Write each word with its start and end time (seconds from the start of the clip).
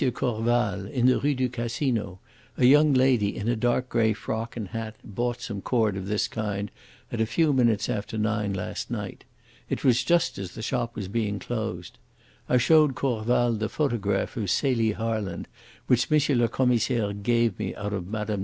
Corval, 0.13 0.89
in 0.89 1.05
the 1.05 1.19
Rue 1.19 1.35
du 1.35 1.47
Casino, 1.47 2.19
a 2.57 2.65
young 2.65 2.91
lady 2.91 3.35
in 3.37 3.47
a 3.47 3.55
dark 3.55 3.87
grey 3.87 4.13
frock 4.13 4.57
and 4.57 4.69
hat 4.69 4.95
bought 5.03 5.39
some 5.41 5.61
cord 5.61 5.95
of 5.95 6.07
this 6.07 6.27
kind 6.27 6.71
at 7.11 7.21
a 7.21 7.27
few 7.27 7.53
minutes 7.53 7.87
after 7.87 8.17
nine 8.17 8.51
last 8.51 8.89
night. 8.89 9.25
It 9.69 9.83
was 9.83 10.03
just 10.03 10.39
as 10.39 10.55
the 10.55 10.63
shop 10.63 10.95
was 10.95 11.07
being 11.07 11.37
closed. 11.37 11.99
I 12.49 12.57
showed 12.57 12.95
Corval 12.95 13.59
the 13.59 13.69
photograph 13.69 14.35
of 14.37 14.49
Celie 14.49 14.93
Harland 14.93 15.47
which 15.85 16.11
M. 16.11 16.39
le 16.39 16.47
Commissaire 16.49 17.13
gave 17.13 17.59
me 17.59 17.75
out 17.75 17.93
of 17.93 18.07
Mme. 18.07 18.39